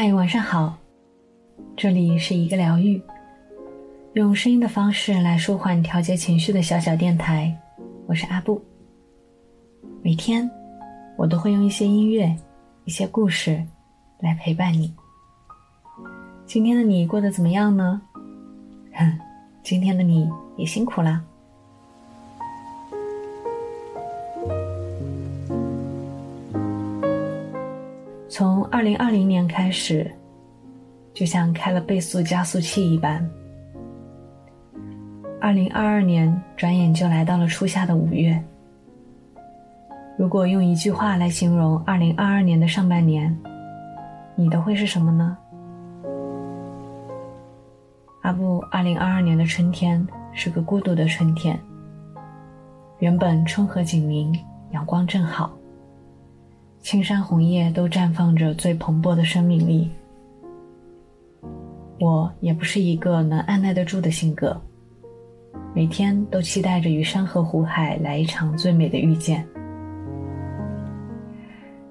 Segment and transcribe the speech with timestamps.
[0.00, 0.78] 嗨，晚上好，
[1.76, 3.02] 这里是一个疗愈，
[4.12, 7.52] 用声音的方式来舒缓、调节情绪的小小电台。
[8.06, 8.62] 我是阿布，
[10.00, 10.48] 每天
[11.16, 12.32] 我都会用一些音乐、
[12.84, 13.60] 一些故事
[14.20, 14.94] 来陪伴你。
[16.46, 18.00] 今天的你过得怎么样呢？
[18.94, 19.18] 哼，
[19.64, 21.20] 今天的你也辛苦啦。
[28.38, 30.08] 从二零二零年开始，
[31.12, 33.28] 就像开了倍速加速器一般。
[35.40, 38.40] 二零二二年转眼就来到了初夏的五月。
[40.16, 43.36] 如果用一句话来形容二零二二年的上半年，
[44.36, 45.36] 你的会是什么呢？
[48.22, 51.58] 阿布，二零二二年的春天是个孤独的春天。
[53.00, 54.32] 原本春和景明，
[54.70, 55.57] 阳光正好。
[56.80, 59.90] 青山红叶都绽放着最蓬勃的生命力。
[62.00, 64.58] 我也不是一个能按耐得住的性格，
[65.74, 69.46] 每天都期待着与山河湖海来一场最美的遇见。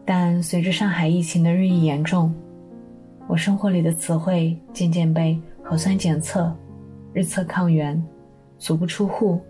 [0.05, 2.33] 但随着上海疫情的日益严重，
[3.27, 6.55] 我生活里的词汇渐渐被核酸检测、
[7.13, 8.01] 日测抗原、
[8.57, 9.41] 足不出户、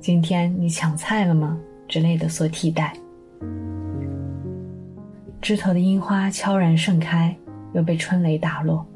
[0.00, 2.92] 今天你抢菜了吗之类的所替代。
[5.42, 7.34] 枝头的樱花悄然盛开，
[7.72, 8.86] 又被春雷打落。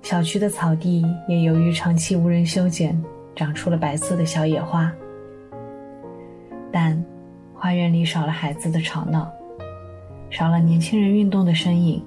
[0.00, 2.98] 小区的草地也由于长期无人修剪，
[3.34, 4.90] 长出了白色的小野花。
[6.72, 7.04] 但
[7.52, 9.28] 花园里少了孩子的吵闹，
[10.30, 12.02] 少了年轻人运动的身影，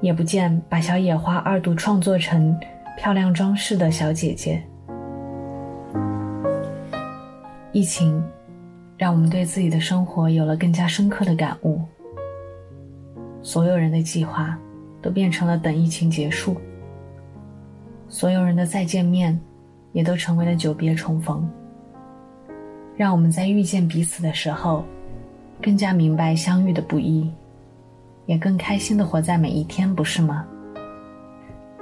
[0.00, 2.56] 也不见把小野花二度创作成
[2.96, 4.62] 漂亮装饰的小姐姐。
[7.72, 8.24] 疫情。
[8.98, 11.80] 让我们对自己的生活有了更加深刻的感悟。
[13.42, 14.58] 所有人的计划
[15.02, 16.56] 都变成了等疫情结束，
[18.08, 19.38] 所有人的再见面
[19.92, 21.48] 也都成为了久别重逢。
[22.96, 24.82] 让我们在遇见彼此的时候，
[25.62, 27.30] 更加明白相遇的不易，
[28.24, 30.46] 也更开心的活在每一天，不是吗？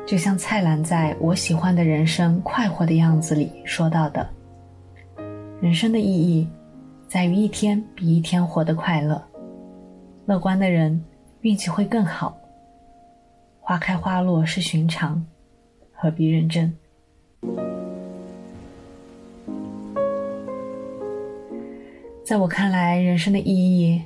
[0.04, 4.28] 就像蔡澜在我喜欢的人生快活的样子里说到的
[5.62, 6.46] ：“人生的意义。”
[7.06, 9.22] 在于一天比一天活得快乐，
[10.26, 11.04] 乐观的人
[11.42, 12.36] 运气会更好。
[13.60, 15.24] 花开花落是寻常，
[15.92, 16.74] 何必认真？
[22.24, 24.02] 在我看来，人生的意义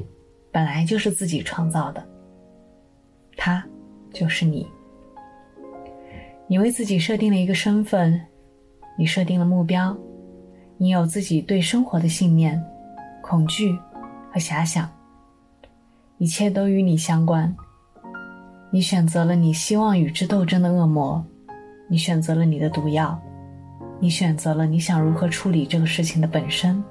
[0.52, 2.04] 本来就是自己创造的，
[3.36, 3.64] 它
[4.12, 4.66] 就是你。
[6.46, 8.20] 你为自己设定了一个身份，
[8.98, 9.96] 你设定了目标，
[10.76, 12.62] 你有自己对生活的信念。
[13.28, 13.78] 恐惧
[14.32, 14.88] 和遐想，
[16.16, 17.54] 一切都与你相关。
[18.70, 21.22] 你选择了你希望与之斗争的恶魔，
[21.88, 23.20] 你选择了你的毒药，
[24.00, 26.82] 你选择了你想如何处理这个事情的本身，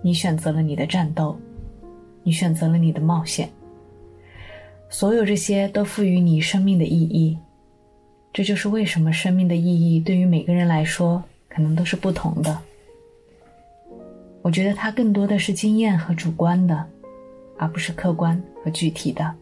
[0.00, 1.38] 你选择了你的战斗，
[2.22, 3.50] 你选择了你的冒险。
[4.88, 7.38] 所有这些都赋予你生命的意义。
[8.32, 12.58] 这就是为什么生命的意义对于每个人来说可能都是不同的。
[14.42, 16.84] 我觉得它更多的是经验和主观的，
[17.56, 19.34] 而不是客观和具体的。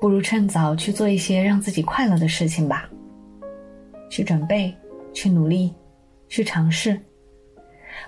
[0.00, 2.88] 不如趁早去做一些让自己快乐的事情吧。
[4.10, 4.74] 去准备，
[5.12, 5.74] 去努力，
[6.28, 6.98] 去尝试。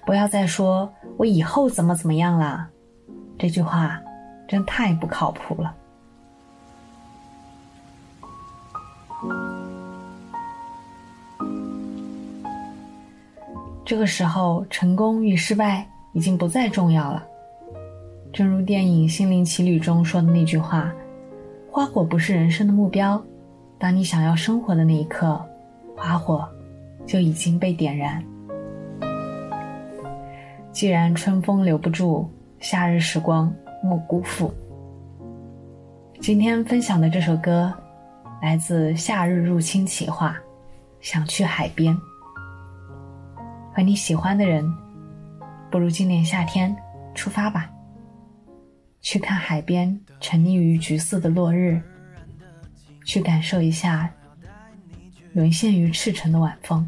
[0.07, 2.71] 不要再说“我以后怎么怎么样啦”，
[3.39, 4.01] 这句话
[4.49, 5.77] 真太不靠谱了。
[13.91, 17.27] 这个时候，成功与失败已经不再重要了。
[18.33, 20.93] 正如电影《心灵奇旅》中说的那句话
[21.73, 23.21] ：“花火不是人生的目标，
[23.81, 25.45] 当你想要生活的那一刻，
[25.97, 26.49] 花火
[27.05, 28.25] 就已经被点燃。”
[30.71, 32.31] 既然春风留不住，
[32.61, 34.55] 夏日时光莫辜负。
[36.21, 37.75] 今天分享的这首歌
[38.41, 40.29] 来自《夏日入侵企划》，
[41.01, 41.93] 想去海边。
[43.81, 44.71] 和你喜欢的人，
[45.71, 46.77] 不如今年夏天
[47.15, 47.71] 出发吧，
[49.01, 51.81] 去看海边沉溺于橘色的落日，
[53.07, 54.11] 去感受一下
[55.33, 56.87] 沦陷于赤诚的晚风。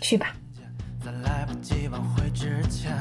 [0.00, 0.34] 去吧。
[1.00, 2.92] 在来不及挽回之前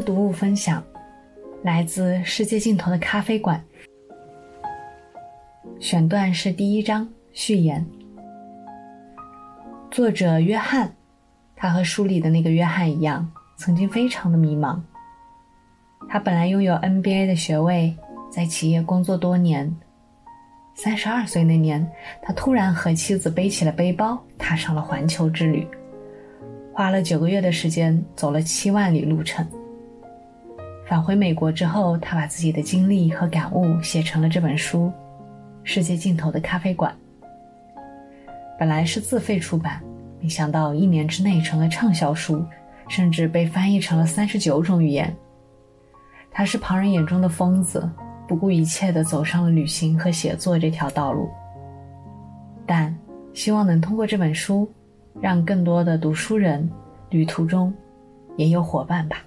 [0.00, 0.82] 读物分享
[1.62, 3.62] 来自《世界尽头的咖啡馆》，
[5.80, 7.84] 选段是第一章序言。
[9.90, 10.94] 作者约翰，
[11.54, 14.80] 他和书里的那个约翰一样，曾经非常的迷茫。
[16.08, 17.94] 他本来拥有 NBA 的学位，
[18.30, 19.74] 在企业工作多年。
[20.74, 21.86] 三十二岁那年，
[22.22, 25.66] 他突然和妻子背起了背包，踏上了环球之旅。
[26.72, 29.46] 花了九个月的时间，走了七万里路程。
[30.90, 34.86] 返回美国之后，他把自己的经历和感悟写成了这本书
[35.62, 36.92] 《世界尽头的咖啡馆》。
[38.58, 39.80] 本来是自费出版，
[40.20, 42.44] 没想到一年之内成了畅销书，
[42.88, 45.14] 甚至被翻译成了三十九种语言。
[46.28, 47.88] 他是旁人眼中的疯子，
[48.26, 51.30] 不顾一切地走上了旅行和写作这条道路。
[52.66, 52.92] 但
[53.32, 54.68] 希望能通过这本书，
[55.20, 56.68] 让更多的读书人
[57.10, 57.72] 旅途中
[58.36, 59.18] 也有伙伴吧。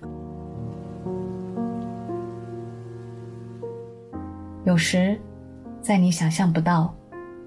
[4.66, 5.20] 有时，
[5.82, 6.94] 在你想象不到，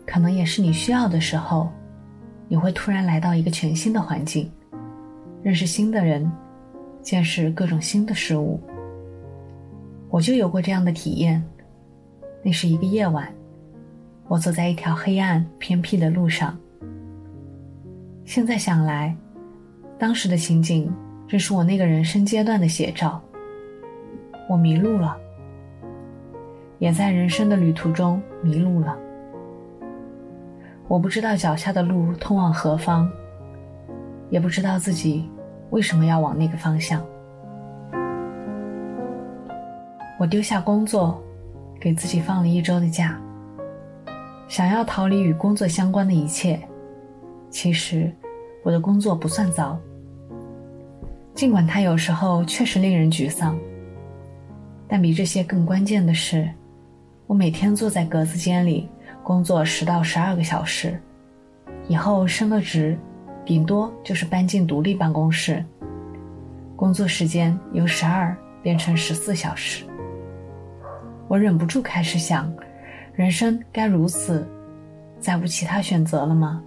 [0.07, 1.71] 可能也是你需要的时候，
[2.47, 4.51] 你会突然来到一个全新的环境，
[5.43, 6.31] 认识新的人，
[7.01, 8.61] 见识各种新的事物。
[10.11, 11.43] 我就有过这样的体验。
[12.43, 13.29] 那是一个夜晚，
[14.29, 16.57] 我走在一条黑暗偏僻的路上。
[18.25, 19.17] 现在想来，
[19.99, 20.93] 当时的情景
[21.27, 23.21] 正是我那个人生阶段的写照。
[24.49, 25.17] 我迷路了，
[26.79, 28.97] 也在人生的旅途中迷路了。
[30.89, 33.11] 我不知道脚下的路通往何方，
[34.31, 35.29] 也不知道自己
[35.71, 37.05] 为什么要往那个方向。
[40.19, 41.21] 我丢下工作，
[41.81, 43.21] 给自己放了一周的假，
[44.49, 46.59] 想要逃离与工作相关的一切。
[47.51, 48.13] 其实，
[48.63, 49.79] 我的工作不算糟，
[51.35, 53.59] 尽管它有时候确实令人沮丧。
[54.89, 56.49] 但比这些更关键的是，
[57.27, 58.89] 我每天坐在格子间里
[59.25, 61.01] 工作十到十二个小时，
[61.89, 62.97] 以后升了职，
[63.45, 65.65] 顶多就是搬进独立办公室，
[66.77, 69.85] 工作时间由十二变成十四小时。
[71.27, 72.53] 我忍不住开始想，
[73.13, 74.47] 人生该如此，
[75.19, 76.63] 再无其他选择了吗？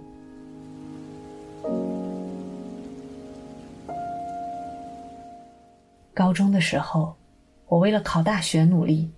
[6.12, 7.14] 高中的时候，
[7.66, 9.10] 我为了考大学努力。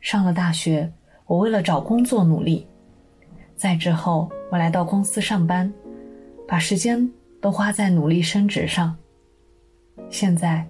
[0.00, 0.90] 上了大学，
[1.26, 2.66] 我为了找工作努力；
[3.54, 5.72] 再之后，我来到公司上班，
[6.48, 7.08] 把时间
[7.40, 8.96] 都花在努力升职上。
[10.08, 10.66] 现在，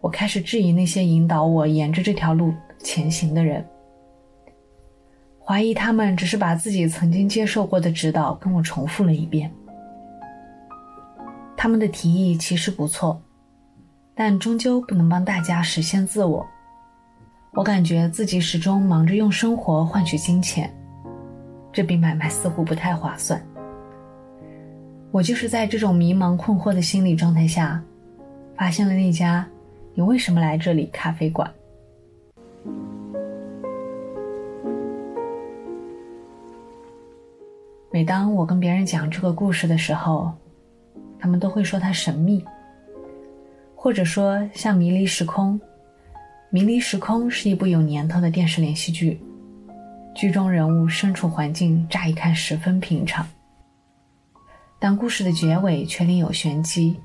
[0.00, 3.64] 我开始质疑那些引导我沿着这条路前行的人，
[5.42, 9.50] 怀疑他们只是把自己曾经接受过的指导跟我重复了一遍。
[11.56, 13.18] 他们的提议其实不错，
[14.14, 16.46] 但终究不能帮大家实现自我。
[17.56, 20.68] 我感觉自己始终忙着用生活换取金钱，
[21.72, 23.40] 这笔买卖似乎不太划算。
[25.12, 27.80] 我就是在这种迷茫困惑的心理状态下，
[28.56, 29.46] 发现了那家
[29.94, 31.48] “你为什么来这里”咖啡馆。
[37.92, 40.32] 每当我跟别人讲这个故事的时候，
[41.20, 42.44] 他们都会说它神秘，
[43.76, 45.54] 或者说像《迷离时空》。
[46.54, 49.20] 《迷离时空》是一部有年头的电视连续剧，
[50.14, 53.26] 剧中人物身处环境乍一看十分平常，
[54.78, 56.96] 但故事的结尾却另有玄机。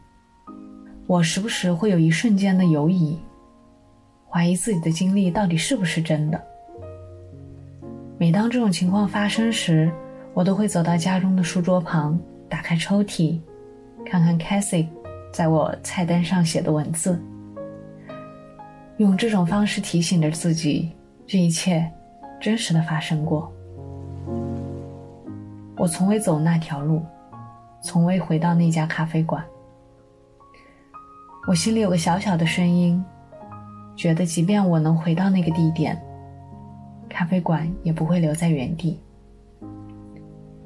[1.08, 3.18] 我时不时会有一瞬间的犹疑，
[4.30, 6.40] 怀疑自己的经历到底是不是真的。
[8.20, 9.92] 每当这种情况发生时，
[10.36, 13.40] 我都会走到家中的书桌旁，打开抽屉。
[14.06, 14.86] 看看 Cassie
[15.34, 17.20] 在我菜单上写的文字，
[19.00, 20.92] 用这种方式提醒着自己，
[21.26, 21.90] 这一切
[22.38, 23.50] 真实的发生过。
[25.78, 27.02] 我从未走那条路，
[27.82, 29.42] 从未回到那家咖啡馆。
[31.48, 33.02] 我心里有个小小的声音，
[33.96, 35.98] 觉得即便我能回到那个地点，
[37.08, 39.00] 咖啡馆也不会留在原地。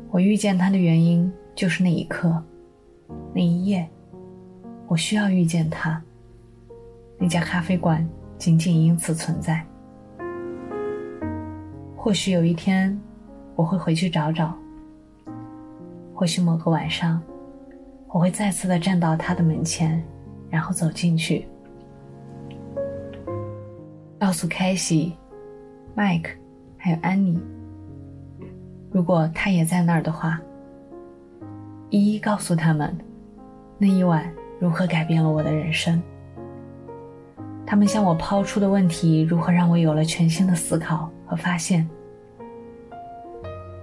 [0.10, 2.44] 我遇见他的原因就是那一刻。
[3.32, 3.88] 那一夜，
[4.88, 6.02] 我需要遇见他。
[7.20, 8.04] 那家咖啡馆
[8.44, 9.66] 仅仅因此存在。
[11.96, 13.00] 或许有一天，
[13.56, 14.54] 我会回去找找。
[16.14, 17.22] 或许某个晚上，
[18.10, 20.04] 我会再次的站到他的门前，
[20.50, 21.48] 然后走进去，
[24.20, 25.16] 告诉凯西、
[25.96, 26.32] 麦克
[26.76, 27.42] 还有安妮，
[28.92, 30.38] 如果他也在那儿的话。
[31.90, 32.94] 一一告诉他们，
[33.78, 36.04] 那一晚如何改变了我的人生。
[37.66, 41.88] 他们向我抛出的问题，如何让我有了全新的思考和发现？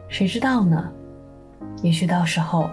[0.08, 0.90] 谁知道呢？
[1.82, 2.68] 也许到时候，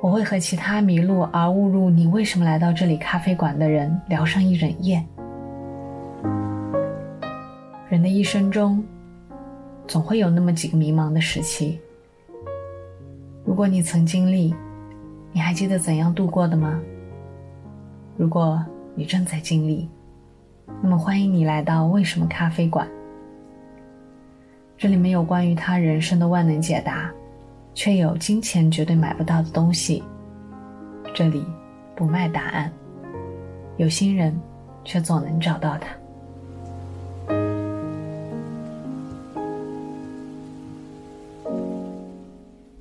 [0.00, 5.04] 我会和其他迷路而误入你为什么来到这里咖啡馆的人聊上一整夜。
[7.88, 8.82] 人的一生中，
[9.86, 11.78] 总会有那么几个迷茫的时期。
[13.44, 14.54] 如果你曾经历，
[15.32, 16.80] 你还记得怎样度过的吗？
[18.16, 18.64] 如果
[18.94, 19.88] 你正在经历，
[20.82, 22.86] 那么欢迎你来到为什么咖啡馆。
[24.76, 27.10] 这里没有关于他人生的万能解答，
[27.74, 30.02] 却有金钱绝对买不到的东西。
[31.14, 31.44] 这里
[31.94, 32.70] 不卖答案，
[33.76, 34.38] 有心人
[34.84, 35.88] 却总能找到它。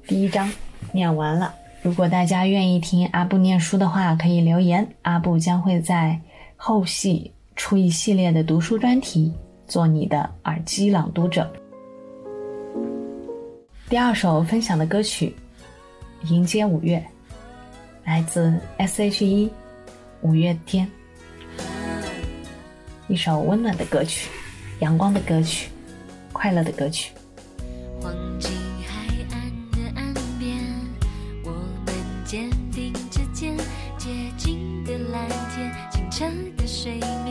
[0.05, 0.50] 第一章
[0.91, 1.53] 念完了。
[1.81, 6.19] 如果大家愿意听阿布念书的话，可以留言，阿布将会在
[6.55, 9.31] 后续出一系列的读书专题，
[9.67, 11.51] 做你的耳机朗读者。
[13.89, 15.36] 第二首分享的歌曲
[16.29, 16.98] 《迎接五月》，
[18.05, 19.48] 来自 S.H.E
[20.22, 20.89] 《五月天》，
[23.07, 24.29] 一首温暖的歌曲，
[24.79, 25.69] 阳光的歌曲，
[26.31, 27.13] 快乐的歌曲。
[28.01, 28.51] 黄金
[28.88, 30.57] 海岸的岸边，
[31.45, 31.51] 我
[31.86, 31.93] 们
[32.25, 33.55] 肩并着肩，
[33.98, 36.00] 洁净的蓝天，高
[36.57, 37.23] 大上的。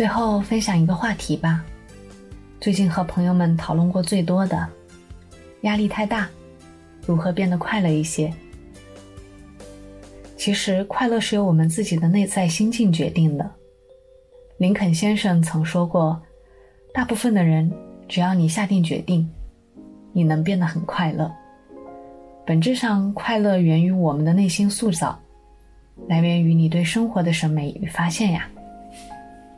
[0.00, 1.62] 最后分享一个话题吧，
[2.58, 4.66] 最近和朋友们讨论过最多的，
[5.60, 6.26] 压力太大，
[7.04, 8.32] 如何变得快乐一些？
[10.38, 13.50] 其实快乐是由我们自己的内在心境决定的。
[14.56, 16.18] 林肯先生曾说过，
[16.94, 17.70] 大部分的人，
[18.08, 19.30] 只要你下定决定，
[20.14, 21.30] 你能变得很快乐。
[22.46, 25.20] 本质上，快乐源于我们的内心塑造，
[26.08, 28.48] 来源于你对生活的审美与发现呀。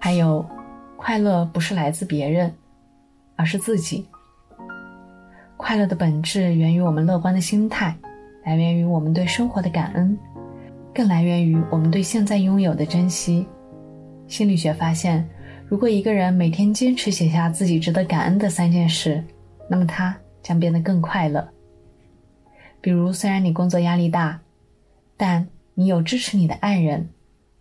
[0.04, 0.44] 还有，
[0.96, 2.52] 快乐不是来自别人，
[3.36, 4.04] 而是自己。
[5.56, 7.96] 快乐的本质源于我们乐观的心态，
[8.44, 10.18] 来源于我们对生活的感恩，
[10.92, 13.46] 更来源于我们对现在拥有的珍惜。
[14.26, 15.24] 心理学发现，
[15.68, 19.22] 如果一个人每天坚持写下自己值得感恩的三件事，
[19.68, 21.48] 那么他将变得更快乐。
[22.80, 24.40] 比如，虽然你工作压力大，
[25.16, 27.08] 但你有支持你的爱人、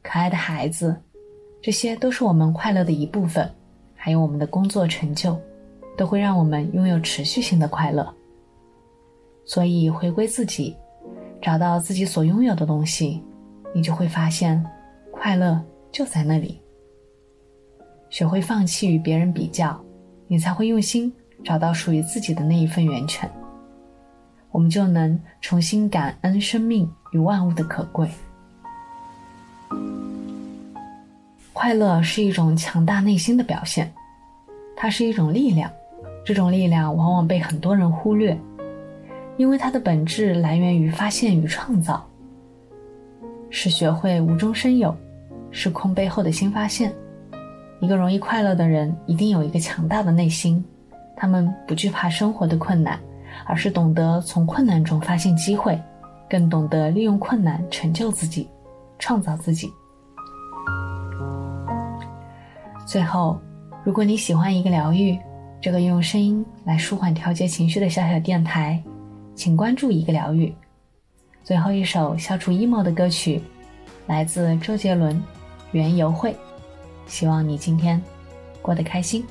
[0.01, 1.03] 可爱的孩子。
[1.61, 3.47] 这些都是我们快乐的一部分，
[3.95, 5.39] 还有我们的工作成就，
[5.95, 8.11] 都会让我们拥有持续性的快乐。
[9.45, 10.75] 所以，回归自己，
[11.39, 13.21] 找到自己所拥有的东西，
[13.75, 14.63] 你就会发现，
[15.11, 16.59] 快乐就在那里。
[18.09, 19.79] 学会放弃与别人比较，
[20.27, 23.29] 你才会用心找到属于自己的那一份源泉。
[24.49, 28.09] 我们就能重新感恩生命与万物的可贵。
[31.53, 33.91] 快乐是一种强大内心的表现，
[34.75, 35.69] 它是一种力量。
[36.23, 38.37] 这种力量往往被很多人忽略，
[39.37, 42.07] 因为它的本质来源于发现与创造，
[43.49, 44.95] 是学会无中生有，
[45.49, 46.93] 是空背后的新发现。
[47.79, 50.63] 一个容易快乐的人，一定有一个强大的内心，
[51.15, 52.99] 他们不惧怕生活的困难，
[53.45, 55.81] 而是懂得从困难中发现机会，
[56.29, 58.47] 更懂得利用困难成就自己，
[58.99, 59.67] 创造自己。
[62.91, 63.39] 最后，
[63.85, 65.17] 如果你喜欢一个疗愈，
[65.61, 68.83] 这个用声音来舒缓调节情绪的小小电台，
[69.33, 70.53] 请关注一个疗愈。
[71.41, 73.41] 最后一首消除 emo 的歌曲，
[74.07, 75.15] 来自周杰伦
[75.71, 76.33] 《园游会》。
[77.07, 78.01] 希望你今天
[78.61, 79.25] 过得开心。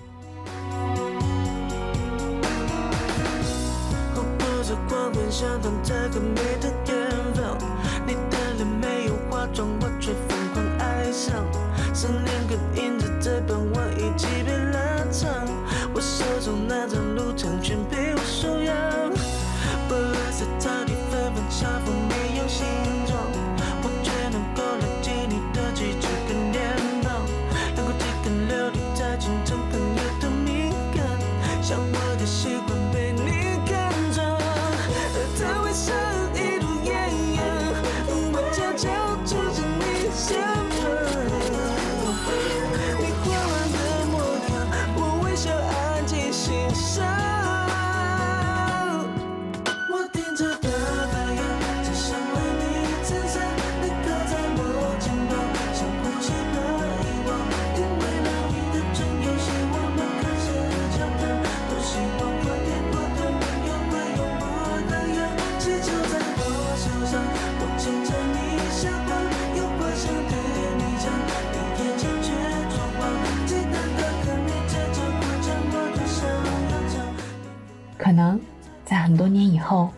[79.60, 79.90] 以后，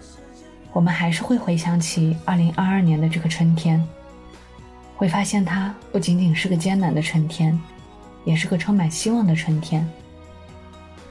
[0.72, 3.80] 我们还是会回想起2022年的这个春天，
[4.96, 7.56] 会发现它不仅仅是个艰难的春天，
[8.24, 9.88] 也是个充满希望的春天，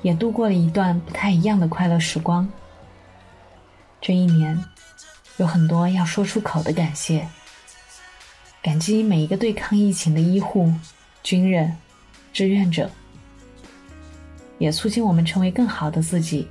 [0.01, 2.45] 也度过了一段不太一样的快乐时光。
[4.01, 4.61] 这一年，
[5.37, 7.25] 有很多要说出口的感谢，
[8.61, 10.73] 感激每一个对抗疫情的医护、
[11.23, 11.73] 军人、
[12.33, 12.91] 志愿者。
[14.59, 16.47] 也促进我们成为更好的自己，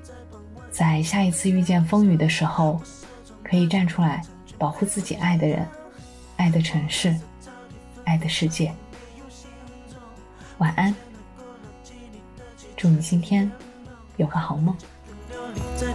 [0.81, 2.81] 在下一次遇见风雨的时候，
[3.45, 4.23] 可以站出来
[4.57, 5.69] 保护自己爱的人、
[6.39, 7.15] 爱的城市、
[8.07, 8.73] 爱的世界。
[10.57, 10.97] 晚安，
[12.79, 13.53] 祝你今天
[14.17, 14.75] 有个好梦。
[15.77, 15.87] 今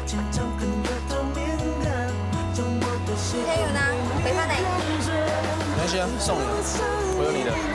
[3.43, 3.79] 天有呢，
[4.23, 4.53] 北方哪？
[4.53, 6.47] 没关系啊，送你了，
[7.17, 7.74] 我有你的。